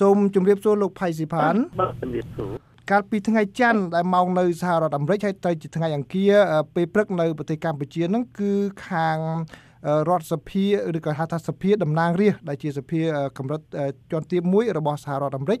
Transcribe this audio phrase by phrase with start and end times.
[0.00, 2.52] សូមជម្រាបសួរលោកផៃស៊ីផានបាទជម្រាបសួរ
[2.90, 6.32] កាលពីថ្ងៃច័ន្ទដែលមកនៅសហរដ្ឋអាមេរិកហើយទៅជាថ្ងៃអង្គារ
[6.74, 8.52] ពេលព្រឹកនៅប្រទេសកម្ពុជាហ្នឹងគឺ
[8.88, 9.18] ខាង
[10.08, 10.66] រដ្ឋសភា
[10.96, 13.00] ឬក៏ហៅថាសភាតំណាងរាស្ត្រដែលជាសភា
[13.38, 13.60] កម្រិត
[14.10, 15.58] ជាន់ទាបមួយរបស់សហរដ្ឋអាមេរិក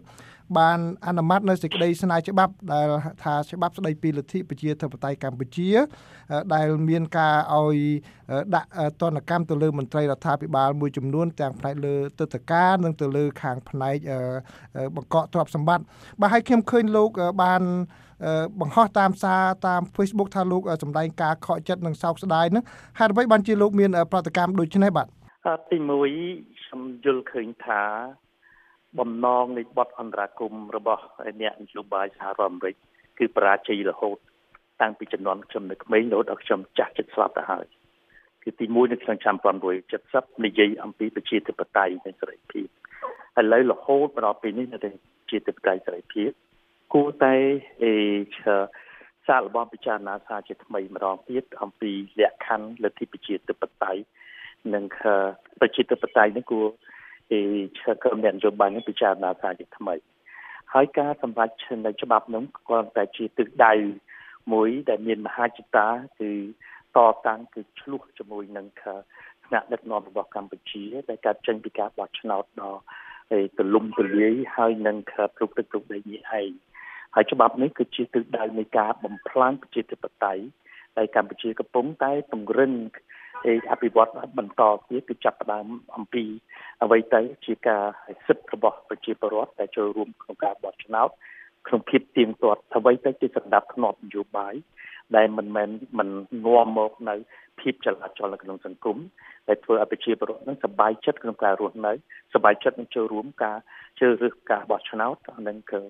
[0.58, 2.86] បានអនុម័តនៅសេចក្តីស្នើច្បាប់ដែល
[3.22, 5.70] ថាច្បាប់ស្តីពីលទ្ធិប្រជាធិបតេយ្យកម្ពុជា
[6.54, 7.78] ដែលមានការឲ្យ
[8.54, 8.68] ដាក់
[9.00, 13.96] ទណ្ឌកម្មទៅលើមន្ត្រីរដ្ឋាភិបាលមួយចំនួនទាំងផ្នែកលើទឹកតការនិងទៅលើខាងផ្នែក
[14.96, 15.84] បង្កក់ទ្រព្យសម្បត្តិ
[16.20, 17.10] បាទហើយខ្ញុំឃើញលោក
[17.42, 17.62] បាន
[18.60, 22.64] បង្ហោះតាមសារតាម Facebook ថាលោកសម្ដែងការខកចិត្តនិងសោកស្ដាយហ្នឹង
[22.98, 25.06] ហេតុអ្វីបានជាលោកមាន ប្រតិកម្មដូចនេះបាទ
[25.70, 27.82] ទី1ខ្ញុំយល់ឃើញថា
[28.98, 31.04] បំណងនៃបទអន្តរាគមរបស់
[31.40, 32.74] អ្នកនយោបាយសហរដ្ឋអាមេរិក
[33.18, 34.18] គឺបរាជ័យរហូត
[34.80, 37.66] តាំងពីចំនួនខ្ញុំនៅក្មេងរហូតដល់ខ្ញុំចាស់ជិតស្លាប់ទៅហើយ
[38.44, 39.36] គឺទី1នៅក្នុងឆ្នាំ
[39.90, 42.66] 1970និយាយអំពីប្រជាធិបតេយ្យនិងសេរីភាព
[43.40, 44.90] ឥឡូវរហូតមកដល់ពេលនេះនៅតែ
[45.30, 46.30] ជាធិបតេយ្យសេរីភាព
[46.92, 47.34] គួរតែ
[47.82, 47.92] អេ
[49.26, 54.00] សាកល្បងពិចារណាថាជាថ្មីម្ដងទៀតអំពីលក្ខខណ្ឌលទ្ធិប្រជាធិបតេយ្យ
[54.74, 54.84] និង
[55.60, 56.66] ប្រជាធិបតេយ្យនេះគួរ
[57.30, 57.40] ពី
[58.02, 59.94] ក្រុមអ្នកនយោបាយនឹងពិចារណាថាជាថ្មី
[60.74, 61.50] ហើយការសម្រេច
[61.86, 63.74] នៅច្បាប់នោះគ្រាន់តែជាទិសដៅ
[64.52, 65.88] មួយដែលមានមហាចិត្តា
[66.20, 66.30] គឺ
[66.96, 68.66] តតាំងគឺឆ្លោះជាមួយនឹង
[69.46, 72.72] ថ្នាក់ដឹកនាំរបស់កម្ពុជាដែលកើតចេញពីការបោះឆ្នោតដ៏
[73.58, 76.50] ទលំទលាយហើយនឹងគ្រប់ទឹកគ្រប់ដីនេះឯង
[77.14, 80.42] ហើយច្បាប់នេះគឺជាទិសដៅនៃការបំផ្លាញប្រជាធិបតេយ្យ
[80.96, 82.72] ហើយកម្ពុជាកំពុងតែពង្រឹង
[83.48, 86.24] ឯអភិវឌ្ឍបន្តទៀតគឺចាប់ផ្ដើមអំពី
[86.82, 87.84] អ្វីទៅជាការ
[88.26, 91.10] សិទ្ធិរបស់ប្រជាពលរដ្ឋដែលចូលរួមក្នុងការបោះឆ្នោត
[91.66, 94.54] ក្នុងភាពទៀងទាត់អ្វីទៅជាសម្ដាប់ធ្នាប់នយោបាយ
[95.16, 95.68] ដែលមិនមែន
[95.98, 96.08] មិន
[96.44, 97.14] នាំមកនៅ
[97.60, 98.98] ភាពចលាចលនៅក្នុងសង្គម
[99.48, 101.92] ដែលធ្វើឲ្យប្រជាពលរដ្ឋនឹងសប្បាយចិត្តក្នុងការរស់នៅ
[102.34, 103.58] សប្បាយចិត្តនឹងចូលរួមការ
[103.98, 105.16] ជ្រើសរើសការបោះឆ្នោត
[105.48, 105.80] និងគឺ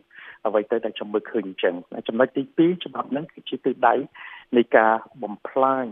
[0.46, 1.74] អ្វីទៅដែលខ្ញុំមើលឃើញអញ្ចឹង
[2.08, 3.94] ចំណុចទី2ច្បាប់ហ្នឹងគឺជាទិសដៅ
[4.56, 5.86] នៃការបំផ្លាញ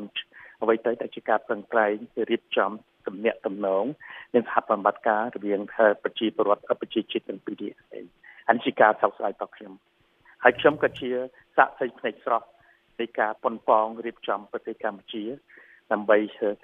[0.63, 1.95] អ្វីទៅតែជាការប្រឹងប្រែង
[2.31, 2.71] រៀបចំ
[3.07, 3.85] ទំនាក់ទំនង
[4.35, 5.61] និងសហប្រតិបត្តិការរវាង
[6.03, 8.05] ប្រជាពលរដ្ឋប្រជាជាតិទាំងពីរនេះឯង
[8.49, 9.73] អានេះជាការសោកស្ដាយរបស់ខ្ញុំ
[10.45, 11.11] ហើយខ្ញុំក៏ជា
[11.57, 12.49] សាក្សីផ្នែកស្រស់
[13.01, 15.25] នៃការប៉ុនប៉ងរៀបចំប្រទេសកម្ពុជា
[15.93, 16.17] ដើម្បី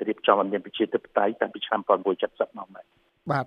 [0.08, 2.86] រៀបចំឲ្យមានប្រជាធិបតេយ្យតាំងពីឆ្នាំ1970មកហើយ
[3.32, 3.46] បាទ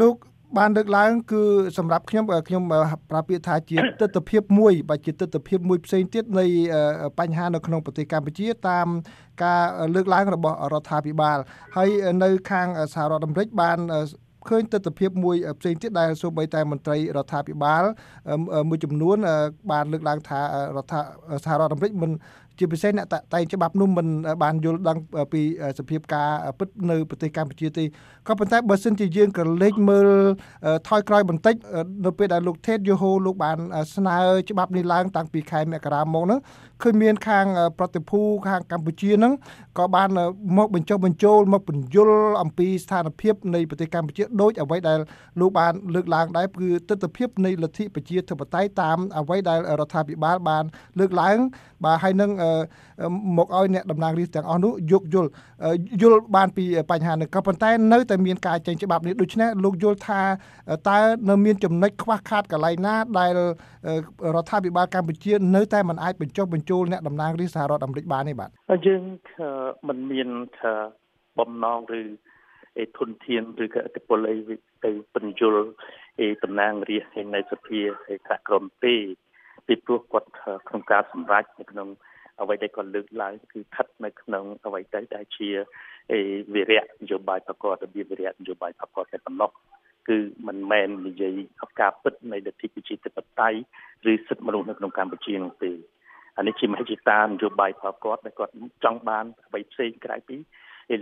[0.00, 0.16] លោក
[0.56, 1.42] បានលើកឡើងគឺ
[1.78, 2.62] សម្រាប់ខ្ញុំខ្ញុំ
[3.10, 6.46] ប្រាពាក្យថាជាទស្សនវិជ្ជាមួយ បើជាទស្សនវិជ្ជាមួយផ្សេងទៀតនៃ
[7.18, 8.86] បញ្ហានៅក្នុងប្រទេសកម្ពុជាតាម
[9.44, 9.62] ការ
[9.94, 11.38] លើកឡើងរបស់រដ្ឋាភិបាល
[11.76, 11.88] ហើយ
[12.22, 13.78] នៅខាងសហរដ្ឋអាមេរិកបាន
[14.48, 17.82] ឃើញទស្សនវិជ្ជាមួយផ្សេងទៀតដែលសូម្បីតែមន្ត្រីរដ្ឋាភិបាល
[18.68, 19.16] មួយចំនួន
[19.72, 20.40] បានលើកឡើងថា
[20.76, 20.94] រដ្ឋ
[21.44, 22.10] សហរដ្ឋអាមេរិកមិន
[22.58, 24.06] ជាពិសេសអ្នកតែងច្បាប់នោះមិន
[24.42, 24.98] បានយល់ដឹង
[25.32, 25.42] ពី
[25.78, 27.84] សភាពការពិតនៅប្រទេសកម្ពុជាទេ
[28.28, 30.08] ក៏ប៉ុន្តែបើសិនជាយើងក៏លេចមើល
[30.88, 31.54] ថយក្រោយបន្តិច
[32.04, 33.58] នៅពេលដែលលោកថេតយូហូលោកបាន
[33.96, 34.16] ស្នើ
[34.50, 36.40] ច្បាប់នេះឡើងតាំងពីខែមករាមកហ្នឹង
[36.82, 37.46] ឃើញមានខាង
[37.78, 39.32] ប្រតិភូខាងកម្ពុជាហ្នឹង
[39.78, 40.08] ក៏បាន
[40.58, 42.10] មកបញ្ចុះបញ្ចូលមកបញ្យល
[42.42, 44.98] អំពីស្ថានភាពនៃប្រទេសកម្ពុជាដូចអ្វីដែល
[45.40, 50.64] លោកបានលើកឡើងដែរគឺទស្សនវិជ្ជានៃលទ្ធិប្រជាធិបតេយ្យតាមអ្វីដែលរដ្ឋាភិបាលបាន
[50.98, 51.36] លើកឡើង
[51.84, 52.30] បាទហើយនឹង
[53.36, 55.30] មកឲ្យអ្នកតំណាងរាស្ត្រទាំងអស់នោះយោគយល់
[56.02, 60.20] យល់បានពីបញ្ហានេះក៏ប៉ុន្តែនៅតែមានការចេញច្បាប់នេះដូច្នេះលោកយល់ថា
[60.88, 60.98] តើ
[61.28, 63.30] នៅមានចំណុចខ្វះខាតកន្លែងណាដែល
[64.34, 68.50] រដ្ឋាភិបាលកម្ពុជានៅតែមិនអាចបញ្ចុះបញ្ចូលអ្នកតំណាងរាស្ត្រសហរដ្ឋអាមេរិកបានទេបាទ
[68.86, 69.02] យើង
[69.88, 70.28] មិនមាន
[70.58, 70.72] ថា
[71.38, 72.02] បំណងឬ
[72.82, 74.36] ឯធនធានឬក៏ឥទ្ធិពលអី
[74.84, 75.54] ទៅបញ្យល
[76.24, 78.94] ឯតំណាងរាស្ត្រនៅសភាឯថ្នាក់ក្រមទេ
[79.66, 80.30] ពីព្រោះគាត់
[80.68, 81.88] ក្នុងការសម្រេចនៅក្នុង
[82.40, 85.48] អ្វីដែលគាត់លើកឡើងគឺស្ថិតនៅក្នុងអ្វីទៅដែលជា
[86.54, 89.50] វិរៈនយោបាយប្រកបរបៀបវិរៈនយោបាយប្រកបតែប៉ុណ្ណោះ
[90.08, 93.58] គឺមិនមែននិយាយអំការពិតនៃលទ្ធិប្រជាធិបតេយ្យ
[94.10, 95.72] ឬសិទ្ធិមនុស្សនៅក្នុងកម្ពុជានោះទេ
[96.38, 98.52] អានេះជាមហិច្ឆតានយោបាយរបស់គាត់ដែលគាត់
[98.84, 100.36] ចង់បានអ្វីផ្សេងក្រៅពី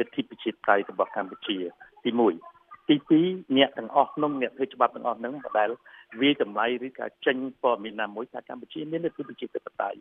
[0.00, 1.56] លទ្ធិប្រជាធិបតេយ្យរបស់កម្ពុជា
[2.04, 2.10] ទី
[2.50, 2.96] 1ទី
[3.26, 5.70] 2អ្នកទាំងអស់ក្នុងអ្នកធ្វើច្បាប់ទាំងអស់ហ្នឹងដែល
[6.20, 9.98] វាតម្លៃឬក៏ចេញព័ត៌មានណាមួយថាកម្ពុជាមានលទ្ធិប្រជាធិបតេយ្យ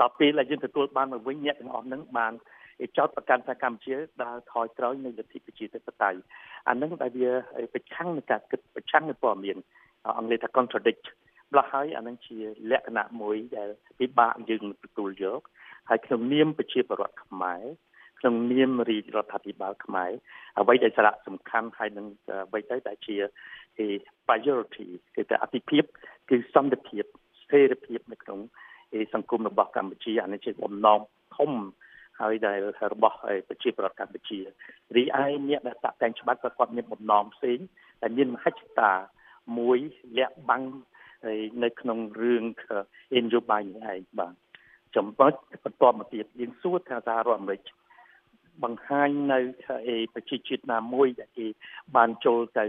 [0.00, 2.32] ដល់ពេលដែលយើងទទួលបានមកវិញអ្នកទាំងអស់ហ្នឹងបាន
[2.96, 6.20] ចោតប្រកាន់ថាកម្ពុជាដើរថយក្រោយនៃលទ្ធិប្រជាធិបតេយ្យ
[6.68, 7.32] អានឹងដែលវា
[7.74, 9.56] ប្រឆាំងនឹងការគិតប្រឆាំងនឹងព័ត៌មាន
[10.18, 11.04] អង់គ្លេសថា contradict
[11.50, 12.38] ម្ល៉េះហើយអានឹងជា
[12.70, 15.40] លក្ខណៈមួយដែលពិបាកយើងទទួលយក
[15.88, 17.62] ហើយក្នុងនាមប្រជាពលរដ្ឋខ្មែរ
[18.20, 20.10] ក្នុងនាមរាជរដ្ឋាភិបាលខ្មែរ
[20.58, 22.06] អ្វីដែលសារៈសំខាន់ហើយនឹង
[22.48, 23.16] អ្វីទៅដែលជា
[24.26, 25.84] priority គឺតែអតិភិប
[26.30, 27.04] គឺសន្តិភាព
[27.40, 28.40] ស្ថិរភាពនៅក្នុង
[29.14, 31.00] សង្គមរបស់កម្ពុជាអានេះជាបំណង
[31.36, 31.52] ធំ
[32.20, 32.58] ហើយដែល
[32.92, 33.16] របស់
[33.48, 34.38] ប្រជាប្រដ្ឋកម្ពុជា
[34.96, 37.58] រីឯអ្នកដែលតាក់តែងច្បាប់ក៏គាត់មានបំណងផ្សេង
[38.02, 38.92] តែមានមហិច្ឆតា
[39.58, 39.78] មួយ
[40.18, 40.62] លាក់បាំង
[41.62, 42.44] នៅក្នុងរឿង
[43.14, 44.34] អេនយូបាយនេះឯងបាទ
[44.96, 45.32] ចំណុច
[45.64, 47.62] បន្ទាប់មកទៀតយើងសួរថាសហរដ្ឋអាមេរិក
[48.64, 49.38] បង្ហាញនៅ
[49.88, 51.46] អេប្រជាជាតិណាមួយដែលគេ
[51.96, 52.66] បានចូលទៅ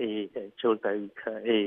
[0.00, 0.08] អេ
[0.62, 0.92] ចូលទៅ
[1.48, 1.58] អេ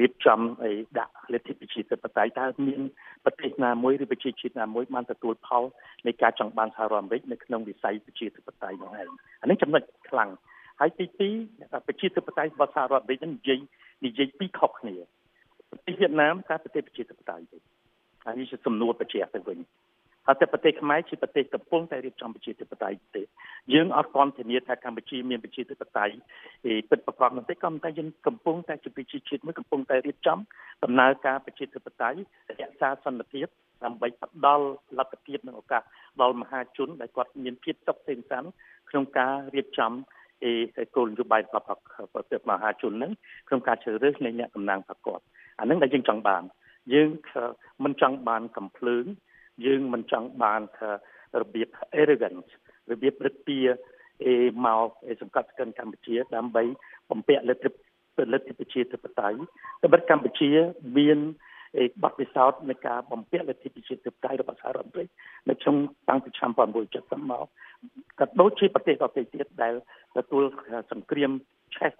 [0.00, 2.80] រៀបចំអីដាក់លទ្ធិប្រជាធិបតេយ្យតើមាន
[3.24, 5.64] ប្រទេសណាមួយឬប្រជាជាតិណាមួយបានទទួលផល
[6.06, 9.08] នៃការចង់បានសហរដ្ឋអាមេរិកនៅក្នុងវិស័យប្រជាធិបតេយ្យនោះឯង
[9.42, 10.30] អានេះចំណុចខ្លាំង
[10.80, 11.06] ហើយទី
[11.46, 13.58] 2ប្រជាធិបតេយ្យរបស់សហរដ្ឋអាមេរិកនឹងនិយាយ
[14.06, 14.94] និយាយពីរខុសគ្នា
[15.70, 17.58] ប្រទេសវៀតណាមតែប្រទេសប្រជាធិបតេយ្យទេ
[18.24, 19.58] ហើយនេះជាសំណួរបញ្ជាក់ទៅវិញ
[20.26, 23.22] ហើយតែប្រទេសខ្មែរជាប្រទេសកំពុងតែរៀបចំប្រជាធិបតេយ្យទេ
[23.72, 26.14] យើងអត់ទាន់ធានាថាកម្ពុជាមានប្រជាធិបតេយ្យ
[26.90, 30.38] ពិតប្រាកដនោះទេក៏តែយើងកំពុងតែជាប្រជាជាតិមួយកំពុងតែរៀបចំ
[30.84, 32.18] ដំណើរការប្រជាធិបតេយ្យ
[32.60, 33.46] រក្សាសន្តិភាព
[33.84, 34.66] ដើម្បីផ្ដល់
[34.98, 35.82] លទ្ធភាពនិងឱកាស
[36.20, 38.50] ដល់មហាជនដែលគាត់មានភាពសុខសេនសាន្ត
[38.90, 39.92] ក្នុងការរៀបចំ
[40.44, 41.64] អេគោលនយោបាយរបស់
[42.14, 43.12] ប្រទេសមហាជនហ្នឹង
[43.48, 45.20] ក្នុងការជ្រើសរើសនៃអ្នកតំណាងប្រកប
[45.60, 46.42] អាហ្នឹងដែលយើងចង់បាន
[46.94, 47.08] យើង
[47.84, 49.04] មិនចង់បានកំភ្លើង
[49.66, 50.90] យើងមិនចង់បានថា
[51.40, 51.68] របៀប
[52.00, 52.52] arrogance
[52.90, 53.56] របៀបរឹកពី
[54.24, 54.34] អេ
[54.66, 54.88] មក
[55.22, 56.62] សង្កត់ស្កិនកម្ពុជាដើម្បី
[57.10, 57.70] បំពាក់លទ្ធិ
[58.32, 59.38] លទ្ធិប្រជាធិបតេយ្យ
[59.80, 60.50] តែបើកម្ពុជា
[60.98, 61.18] មាន
[62.02, 65.08] បទពិសោធន៍នៃការបំពាក់លទ្ធិប្រជាធិបតេយ្យរបស់សហរដ្ឋអាមេរិក
[65.48, 65.76] នៅក្នុង
[66.08, 66.50] តាំងពីឆ្នាំ
[66.90, 67.46] 1970មក
[68.20, 69.74] ក៏ដូចជាប្រទេសដទៃទៀតដែល
[70.16, 70.42] ទទួល
[70.92, 71.30] សង្គ្រាម
[71.76, 71.92] ឆេះ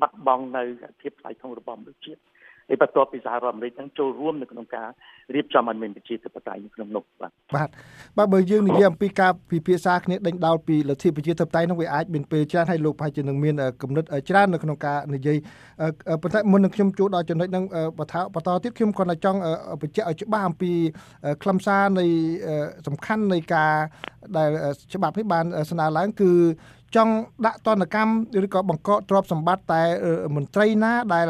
[0.00, 0.62] បាត់បង់នៅ
[1.00, 2.20] ភាពថ្លៃថ្នូររបស់មនុស្សជាតិ
[2.68, 4.88] ហើយបន្ទាប់ពីសហរដ្ឋអាមេរិកនឹងចូលរួមនៅក្នុងការ
[5.34, 7.68] រៀបចំឲ្យមានប្រជាធិបតេយ្យក្នុងនោះបាទបាទ
[8.16, 15.36] បាទបើយើងនិយាយអំពីការពិភាក្សាគ្នាដេញដោលពីលទ្ធិប្រជាធិបតេយ្យនោះវាអាចមានពេលច្រើនហើយលោកប្រហែលជានឹងមានគំនិតច្រើននៅក្នុងការនិយាយ
[16.22, 17.64] ប៉ុន្តែមុននឹងខ្ញុំចូលដល់ចំណុចហ្នឹង
[17.98, 19.38] បន្តបន្តទៀតខ្ញុំគាត់តែចង់
[19.82, 20.72] បញ្ជាក់ឲ្យច្បាស់អំពី
[21.42, 22.06] ខ្លឹមសារនៃ
[22.86, 23.72] សំខាន់នៃការ
[24.36, 24.50] ដែល
[24.94, 26.30] ច្បាប់នេះបានស្នើឡើងគឺ
[26.96, 27.12] ចង់
[27.46, 28.12] ដាក់ទណ្ឌកម្ម
[28.46, 29.82] ឬក៏បង្កកទ្រព្យសម្បត្តិតែ
[30.36, 31.26] មន្ត្រីណាដែល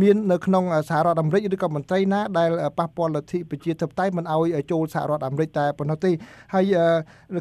[0.00, 6.10] មាននៅក្នុងសហរដ្ឋអាមេរិកឬក៏មន្ត្រីណាដែលប៉ះពាល់លទ្ធិប្រជាធិបតេយ្យមិនឲ្យចូលសហរដ្ឋអាមេរិកតែប៉ុណ្ណោះទេ
[6.54, 6.64] ហើយ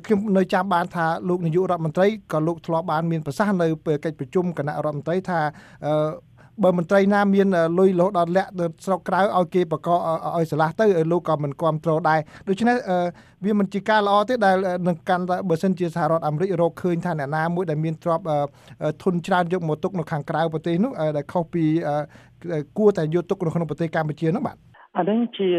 [0.06, 3.68] ខ្ញុំនៅចាំបានថាលោកនាយករដ្ឋមន្ត្រីក៏លោកធ្លាប់បានមានប្រសាសន៍នៅ
[4.06, 5.39] កិច្ចប្រជុំគណៈរដ្ឋមន្ត្រីថា
[6.62, 7.48] បើមន្ត្រីណាមាន
[7.80, 9.90] លុយលោដល់លាក់ទៅស្រុកក្រៅឲ្យគេបក
[10.38, 12.76] ឲ្យឆ្លាស់ទៅលោកក៏មិនគ្រប់គ្រងដែរដូច្នេះ
[13.46, 14.56] វាមិនជាការល្អទេដែល
[14.88, 18.26] នឹងកាន់តែបើសិនជាសហរដ្ឋអាមេរិករកឃើញថាអ្នកណាមួយដែលមានទ្រព្យ
[19.04, 21.66] ធនច្រើនយកមកទុកនៅខាងក្រៅប្រទេសនោះដែលខុសពី
[22.78, 24.58] គួរតែយកទុកនៅក្នុងប្រទេសកម្ពុជានោះបាទ
[24.98, 25.50] អានឹងជា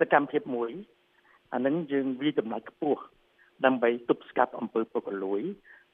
[0.00, 0.70] សកម្មភាពមួយ
[1.54, 3.00] អានឹងយើងវាចំណាយខ្ពស់
[3.64, 5.42] ដើម្បីទប់ស្កាត់អំពើពុករលួយ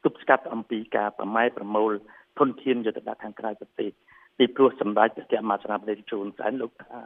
[0.05, 1.93] ទប់ស្កាត់អំពីការប្រម៉ែប្រមូល
[2.39, 3.91] ធនធានយុទ្ធសាស្ត្រខាងក្រៅប្រទេស
[4.39, 7.01] ពីព្រោះសម្ដេចព្រះមហាក្សត្រព្រះជូនសែនលោកថា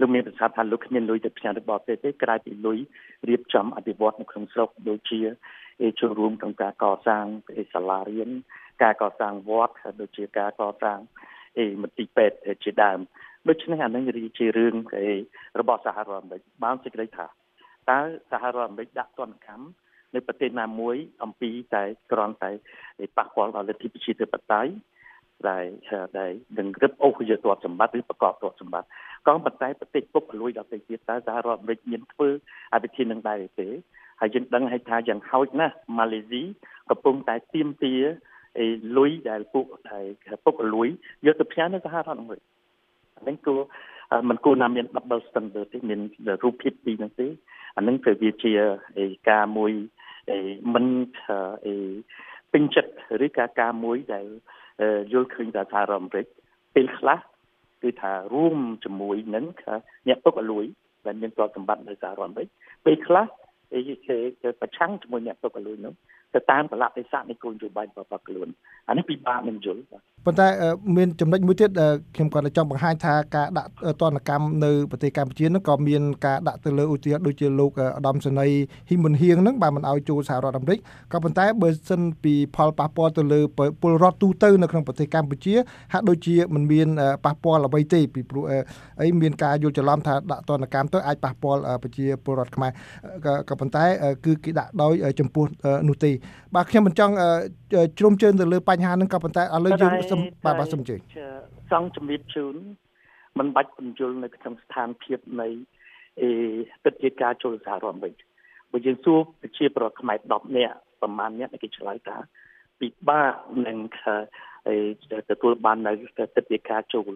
[0.00, 2.78] លោកមានប្រសាសន៍ថាលោកគ្មានលុយទៅផ្ញើទៅបរទេសទេក្រៅពីលុយ
[3.28, 5.20] រៀបចំអភិវឌ្ឍនៅក្នុងស្រុកដូចជា
[6.00, 7.26] ចូលរួមក្នុងការកសាង
[7.74, 8.30] សាលារៀន
[8.82, 10.98] ការកសាងវត្តដូចជាការកសាង
[11.58, 12.98] អីមន្ទីរពេទ្យជាដើម
[13.48, 14.04] ដូច្នេះអានឹង
[14.38, 14.74] ជារឿង
[15.60, 17.26] របស់សហរដ្ឋអាមេរិកបានសេចក្តីថា
[17.90, 17.98] តើ
[18.30, 19.64] សហរដ្ឋអាមេរិកដាក់ទណ្ឌកម្ម
[20.14, 21.82] នៅប្រទេសណាមួយអំពីតែ
[22.12, 22.50] គ្រាន់តែ
[23.16, 24.72] ប៉ះពាល់ដល់លទ្ធិប្រជាធិបតេយ្យ
[25.48, 25.66] ដែល
[26.18, 28.88] ដែលនឹងរឹបអូសយកទ្រព្យសម្បត្តិឬប្រកបទ្រព្យសម្បត្តិ
[29.26, 32.28] ក៏ប៉ុន្តែប្រទេសពុកលួយដល់ទៅទៀតតើសហរដ្ឋអាមេរិកមានធ្វើ
[32.74, 33.68] អវិធាននឹងដែរទេ
[34.20, 36.42] ហើយយើងដឹងហើយថាយ៉ាងហោចណាស់ម៉ាឡេស៊ី
[36.90, 37.94] កំពុងតែទៀមទា
[38.58, 38.66] អី
[38.96, 40.04] លុយដែលពួកដែល
[40.44, 40.88] ពុកលួយ
[41.26, 42.42] យកទៅផ្ញើនៅសហរដ្ឋអាមេរិក
[43.16, 43.60] អានេះគួរ
[44.28, 46.00] มันគួរណាមាន double standard ទេមាន
[46.44, 47.26] រូបភាពពីរហ្នឹងទេ
[47.76, 48.52] អានឹងគឺវាជា
[49.30, 49.72] ការមួយ
[50.74, 50.86] មិន
[52.52, 52.92] ពេញចិត្ត
[53.24, 54.26] ឬការការមួយដែល
[55.12, 56.26] យល់ឃើញថាសហរដ្ឋអាមេរិក
[56.74, 57.18] ពេលខ្លះ
[57.82, 59.44] គឺថារួមជាមួយនឹង
[60.08, 60.64] អ្នកពុកអលួយ
[61.06, 62.48] ដែលមានទ្រព្យសម្បត្តិនៅសហរដ្ឋអាមេរិក
[62.86, 63.26] ពេលខ្លះ
[63.72, 65.94] គេប្រឆាំងជាមួយអ្នកពុកអលួយនោះ
[66.34, 68.48] ទៅតាមកលៈទេសៈនៃគោលនយោបាយរបស់ខ្លួន
[68.88, 70.48] អានេះពិបាកនឹងយល់បាទប៉ុន្តែ
[70.96, 71.70] មានចំណុចមួយទៀត
[72.16, 73.70] ខ្ញុំគាត់ចង់បង្ហាញថាការដាក់
[74.00, 80.78] ទណ្ឌកម្មនៅប្រទេសកម្ពុជានោះក៏មានការដាក់ទៅលើឧទាហរណ៍ដូចជាលោកឧត្តមសេនីយ៍ហ៊ីមុនហៀងហ្នឹងបាទមិនឲ្យចូលសហរដ្ឋអាមេរិក
[81.12, 83.40] ក៏ប៉ុន្តែបើសិនពីផលប៉ះពាល់ទៅលើ
[83.82, 85.54] ពលរដ្ឋទូទៅនៅក្នុងប្រទេសកម្ពុជា
[85.92, 86.88] ហាក់ដូចជាមិនមាន
[87.24, 88.44] ប៉ះពាល់អ្វីទេពីព្រោះ
[89.02, 92.70] អីមានការយល់ច្រឡំថាដាក់ទណ្ឌកម្មទៅអាចប៉ះពាល់ប្រជាពលរដ្ឋខ្មែរ
[93.48, 93.84] ក៏ប៉ុន្តែ
[94.24, 95.44] គឺគេដាក់ដោយចំពោះ
[95.88, 96.10] នោះទេ
[96.54, 97.14] បាទខ្ញុំមិនចង់
[97.98, 100.94] ជ្រុំជើងទៅលើបញ្ហាហ្នឹងក៏ប៉ុន្តែឥឡូវយើងសូមបាទបាទសូមជឿ
[101.72, 102.54] ចង់ជំរាបជូន
[103.38, 105.48] មិនបាច់បញ្យលនៅក្នុងស្ថានភាពនៃ
[106.20, 106.30] អេ
[106.84, 108.14] ទិដ្ឋាការចូលសហរដ្ឋអាមេរិក
[108.72, 112.16] បើយើងសួរប្រជាប្រដ្ឋខ្មែរ10នាក់ប្រមាណអ្នកគេឆ្លើយថា
[112.80, 113.32] ពិបាក
[113.66, 113.78] នឹង
[115.30, 117.12] ទទួលបាននៅទិដ្ឋាការចូល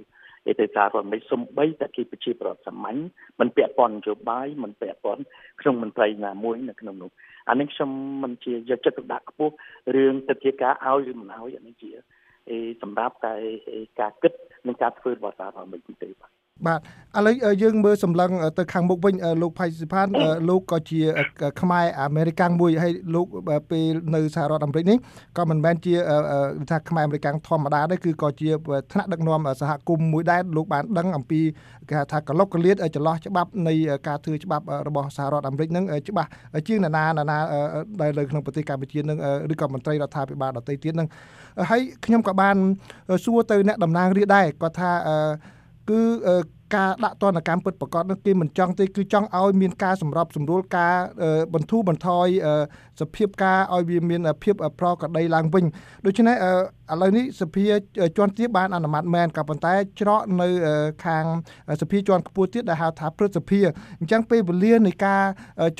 [0.50, 2.98] ឯទៅសាររដ្ឋមិនសំបីតែគេប្រជាប្រដ្ឋសាមញ្ញ
[3.40, 5.22] មិនពាក់ព័ន្ធនយោបាយមិនពាក់ព័ន្ធ
[5.60, 7.10] ក្នុងមន្ត្រីណាមួយនៅក្នុងនោះ
[7.48, 7.90] អានេះខ្ញុំ
[8.22, 9.54] មិនជាយកចិត្តទុកដាក់ខ្ពស់
[9.94, 11.90] រឿងទិដ្ឋាការឲ្យឬមិនឲ្យអានេះជា
[12.82, 13.34] សម្រាប់តែ
[14.00, 14.32] ការគិត
[14.66, 16.80] និងការធ្វើរបស់សហរដ្ឋអាមេរិកទេបាទ បាទ
[17.16, 20.06] ឥឡូវយើងមើលសម្លឹងទៅខាងមុខវិញលោកផៃសិផាន
[20.48, 21.00] លោកក៏ជា
[21.60, 23.26] ខ្មែរអាមេរិកាំងមួយហើយលោក
[23.70, 23.84] ពេល
[24.14, 24.98] នៅសហរដ្ឋអាមេរិកនេះ
[25.38, 25.94] ក៏មិនមែនជា
[26.70, 28.48] ថាខ្មែរអាមេរិកាំងធម្មតាទេគឺក៏ជា
[28.92, 31.40] ថ្នាក់ដឹកនាំសហគមន៍មួយដែរលោកបានដឹងអំពី
[31.88, 33.74] គេហៅថាកលុកកលៀតចន្លោះច្បាប់នៃ
[34.08, 36.28] ការធ្វើច្បាប់របស់សហរដ្ឋអាមេរិកនឹងច្បាស់
[36.68, 37.38] ជាងណានាណា
[38.00, 39.18] ដែលនៅក្នុងប្រទេសកម្ពុជានឹង
[39.52, 41.08] ឬក៏មន្ត្រីរដ្ឋាភិបាលដទៃទៀតនឹង
[41.70, 42.56] ហើយខ្ញុំក៏បាន
[43.24, 44.90] សួរទៅអ្នកតំណាងរាស្ត្រដែរគាត់ថា
[45.88, 46.00] គឺ
[46.74, 50.94] ការដាក់ទណ្ឌកម្មពិតប្រកបនោះគេមិនចង់ទេគឺចង់ឲ្យមានការសម្របសម្រួលការ
[51.54, 52.26] បន្ធូរបន្ថយ
[53.00, 55.64] សភាពការឲ្យវាមានភាពប្រក្រតីឡើងវិញ
[56.06, 56.36] ដូច្នេះ
[56.92, 57.64] ឥឡូវនេះសភា
[58.16, 60.48] ជាន់ទាបបានអនុម័តមែនក៏ប៉ុន្តែច្រកនៅ
[61.04, 61.24] ខាង
[61.80, 63.60] សភាជាន់ខ្ពស់ទៀតដែលហៅថាព្រឹទ្ធសភា
[64.00, 65.22] អញ្ចឹងពេលវេលានៃការ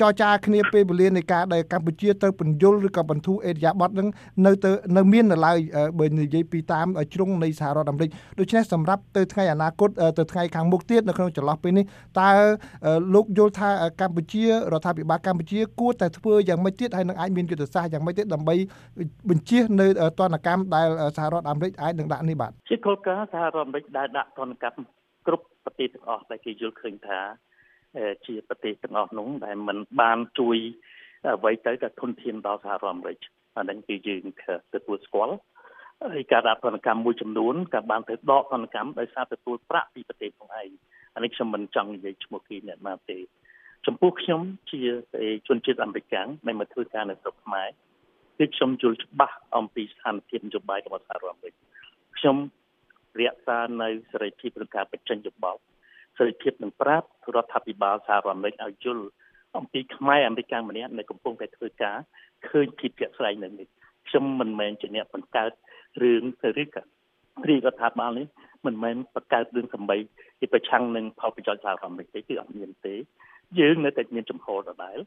[0.01, 4.07] ចរចាគ្នាពេលវេលានៃការដែលកម្ពុជាទៅបញ្យលឬក៏បន្ធូរអេរិយាប័តនឹង
[4.45, 5.57] នៅទៅនៅមាននៅឡើយ
[5.99, 11.85] បើនិយាយពីតាមជ្រុងនៃសហរដ្ឋអាមេរិកដូច្នេះសម្រាប់ទៅថ្ងៃអនាគតទៅថ្ងៃខាងមុខទៀតនៅក្នុងចន្លោះពេលនេះ
[12.19, 12.29] តើ
[13.13, 13.69] លោកយល់ថា
[14.01, 18.55] កម្ពុជារដ្ឋាភិបាលកម្ពុជាគួរតែធ្វើយ៉ាងម៉េចទៀតហើយនឹងអាចមានយុទ្ធសាស្ត្រយ៉ាងម៉េចទៀតដើម្បី
[19.29, 19.87] បញ្ជៀសនៅ
[20.19, 24.81] ទណ្ឌកម្មដែលសហរដ្ឋអាមេរិកអាចនឹងដាក់នេះបាទជាគោលការណ៍សហរដ្ឋអាមេរិកដែលដាក់ទណ្ឌកម្ម
[25.27, 27.19] គ្រប់ប្រទេសទាំងអស់ដែលគេយល់ឃើញថា
[28.25, 30.57] ជាប្រទេសទាំងអស់នោះដែលมันបានជួយ
[31.37, 33.17] អ្វីទៅតែធនធានដល់សហរដ្ឋអាមេរិក
[33.57, 34.23] អានេះគឺយើង
[34.73, 35.35] ទទួលស្គាល់
[36.01, 40.69] ហើយការដាក់ទណ្ឌកម្មមួយចំនួនក៏បានទៅដកទណ្ឌកម្មដោយសារទទួលប្រាក់ពីប្រទេសផងឯង
[41.15, 43.17] អានេះខ្ញុំមិនចង់និយាយឈ្មោះគេអ្នកណាទេ
[43.85, 44.81] ចំពោះខ្ញុំជា
[45.47, 47.67] ជនជាតិអាមេរិកដែលមកធ្វើការនៅស្រុកខ្មែរ
[48.37, 51.55] គឺខ្ញុំយល់ច្បាស់អំពីស្ថានភាពនយោបាយរបស់សហរដ្ឋអាមេរិក
[52.17, 52.35] ខ្ញុំ
[53.19, 55.59] រក្សានៅសេរីភាពក្នុងការបញ្ចេញយោបល់
[56.17, 59.05] សេរីភាពនឹងប្រាប់រដ្ឋាភិបាលសហរដ្ឋអាមេរិកឲ្យយល់
[59.57, 61.97] អំពីខ្មែរអាមេរិកម្នាក់នៅកំពុងតែធ្វើការ
[62.49, 63.67] ឃើញភាពជាក់ស្ដែងនៅនេះ
[64.09, 65.51] ខ្ញុំមិនមែនជាអ្នកបង្កើត
[66.01, 66.83] រឿងទៅឬក៏
[67.47, 68.27] រាជរដ្ឋាភិបាលនេះ
[68.65, 69.97] មិនមែនបង្កើតរឿងសម្បី
[70.39, 72.95] ពីប្រឆាំងនឹងផលប្រយោជន៍សហរដ្ឋអាមេរិកទេគឺអត់មានទេ
[73.59, 74.97] យើងនៅតែមានចំហដដែល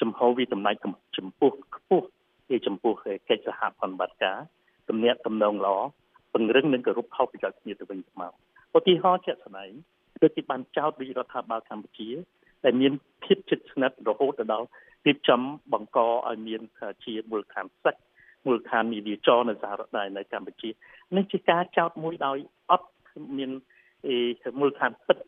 [0.00, 0.72] ចំហវិតម្លៃ
[1.16, 2.06] ចំពោះខ្ពស់
[2.48, 2.92] ជាចំពោះ
[3.28, 4.38] កិច្ចសហប្រតិបត្តិការ
[4.88, 5.76] ទំនាក់ទំនងល្អ
[6.32, 8.32] ពង្រឹងនិងគោរពផលប្រយោជន៍គ្នាទៅវិញទៅមក
[8.76, 9.70] ឧទាហរណ៍ជាក់ស្ដែង
[10.20, 12.10] គឺទីបានចោទវិរដ្ឋាភិបាលកម្ពុជា
[12.64, 12.92] ដែលមាន
[13.24, 14.66] ភាពជិតស្និទ្ធរហូតទៅដល់
[15.06, 15.40] រៀបចំ
[15.72, 15.98] បង្ក
[16.28, 16.60] ឲ្យមាន
[17.04, 18.02] ជាមូលដ្ឋានសិទ្ធិ
[18.46, 20.70] មូលដ្ឋាននីតិចរនៅសហរដ្ឋដែរនៅកម្ពុជា
[21.16, 22.38] នេះជាការចោទមួយដោយ
[22.70, 22.88] អត់
[23.38, 23.50] មាន
[24.60, 25.18] មូលដ្ឋានពិត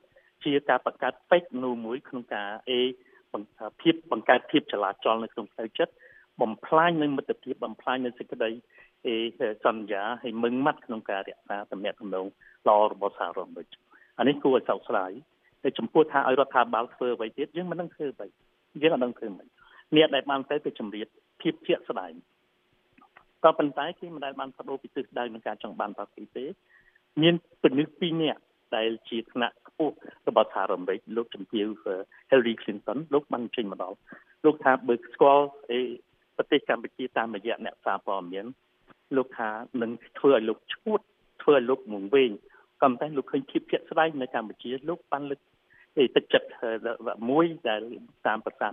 [0.44, 2.80] ជាការបង្កើត fake news មួយក្នុងការអេ
[3.82, 5.92] ភាពបង្កើតភាពចលាចលនៅក្នុងផ្លូវចិត្ត
[6.42, 8.50] បំផ្លាញនៅមិត្តភាពបំផ្លាញនៅសេចក្តី
[9.06, 9.14] អេ
[9.64, 12.26] សន្យាហើយមឹងម៉ាត់ក្នុងការរក្សាទំនាក់ទំនង
[12.68, 13.68] ល្អរបស់សហរដ្ឋអាមេរិក
[14.18, 15.10] អានេះគួរឲ្យសោកស្ដាយ
[15.62, 18.26] តែចំពោះថាឲ្យរដ្ឋាភិបាលធ្វើអ្វីទៀតយើងមិនដឹងធ្វើអ្វី
[18.82, 19.46] យើងអត់ដឹងធ្វើមិន
[19.96, 21.06] អ្នកដែលបានទៅទៅជំរាប
[21.40, 22.12] ភាពជាក់ស្ដែង
[23.44, 26.44] ក៏ប៉ុន្តែគេមិនដែលបានបដូរពីទិសដៅនឹងការចង់បានបាទីទេ
[27.22, 28.40] មានពលិពីរនាក់
[28.76, 29.94] ដែលជាថ្នាក់ខ្ពស់
[30.28, 31.66] របស់សហរដ្ឋអាមេរិកលោកជំទាវ
[32.30, 33.96] Hillary Clinton លោកបានចេញមកដល់
[34.44, 35.80] លោកថាបើស្គាល់អី
[36.36, 38.46] ប្រទេសកម្ពុជាតាមរយៈអ្នកសារព័ត៌មាន
[39.16, 39.50] លោកថា
[39.82, 41.00] នឹងធ្វើឲ្យលោកឈួត
[41.42, 42.30] ធ្វើឲ្យលោកងងវែង
[42.82, 45.40] ក៏តែលោកឃើញភាពជាក់ស្ដែងនៅកម្ពុជាលោកបានលើក
[46.16, 46.48] ទឹកចិត្ត
[47.30, 47.82] មួយដែល
[48.26, 48.72] តាមប្រសាទ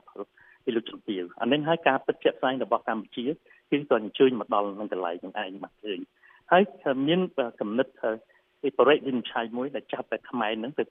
[0.64, 3.26] ពីលោកជំទាវអានេះហើយការពិតជាក់ស្ដែងរបស់កម្ពុជា
[3.72, 6.00] គឺក៏អញ្ជើញមកដល់នឹងកន្លែងនឹងឯងមកឃើញ
[6.52, 6.64] ហើយ
[7.08, 7.20] មាន
[7.60, 7.94] កំណត់
[8.62, 10.84] ពីបរិយាវិនិច្ឆ័យមួយដែលចាប់តែខ្មែរនឹងទៅ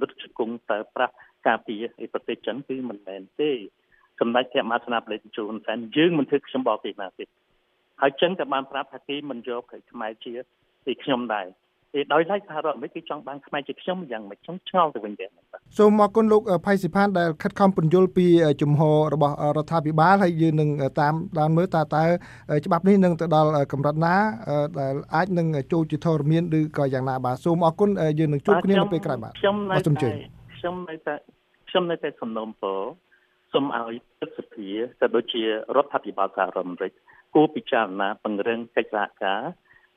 [0.00, 1.14] លុតជង្គង់ទៅប្រាស់
[1.46, 3.50] ការពារប្រទេសចិនគឺមិនមែនទេ
[4.20, 7.24] សម្ដេចព្រះមហាស្នាបតីជូនសែនយើងមិនធ្វើខ្ញុំបោកទេណាទេ
[8.00, 9.62] ហើយចិនក៏បានប្រាប់ថាគេមិនយក
[9.92, 10.32] ខ្មែរជា
[10.84, 11.46] ពីខ្ញុំដែរ
[11.94, 15.26] ទេដោយឡែកសហរដ្ឋអាមេរិកគេចង់បានខ្មែរជាខ្ញុំយ៉ាងម៉េចខ្ញុំឆ្ងល់ទៅវិញទេ
[15.78, 18.26] សូមអរគុណលោកផៃសិផានដែលខិតខំពន្យល់ពី
[18.62, 20.70] ជំហររបស់រដ្ឋាភិបាលហើយយើងនឹង
[21.00, 22.04] តាមដានមើលតើតើ
[22.66, 24.14] ច្បាប់នេះនឹងទៅដល់កម្រិតណា
[24.80, 30.14] ដែលអាចនឹងចូលជាធរមានឬក៏យ៉ាងណាបាទសូមអរគុណយើងនឹងជួបគ្នានៅពេលក្រោយបាទខ្ញុំនៅតែ
[30.58, 31.14] ខ្ញុំនៅតែ
[31.68, 32.80] ខ្ញុំនៅតែសំណូមពរ
[33.52, 34.68] សូមឲ្យទឹកសភា
[35.00, 36.92] ក៏ដូចជារដ្ឋាភិបាលសហរដ្ឋអាមេរិក
[37.34, 39.42] គួរពិចារណាពង្រឹងកិច្ចសហការ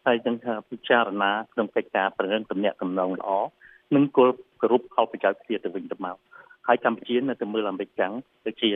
[0.05, 0.35] ហើយនឹង
[0.69, 3.29] ពិចារណាក្នុងកិច្ចការប្រឹងទំនាក់ទំនងល្អ
[3.95, 4.29] និងគោល
[4.62, 6.17] គោរពផលប្រយោជន៍គ្នាទៅវិញទៅមក
[6.67, 8.12] ហើយកម្ពុជានៅតែមើលអាមេរិកចឹង
[8.45, 8.69] ទៅជា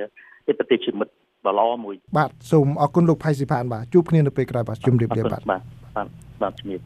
[0.58, 1.14] ប្រទេសជាមិត្ត
[1.46, 5.62] ដ៏ល្អមួយ បាទសូមអរគុណលោកផៃស៊ីផានបាទជួបគ្នានៅពេលក្រោយបាទជម្រាបលាបាទបាទ
[6.42, 6.82] បាទជំរាប